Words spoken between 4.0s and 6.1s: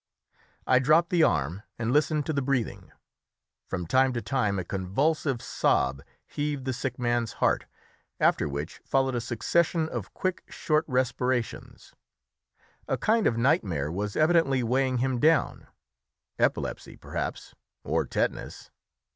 to time a convulsive sob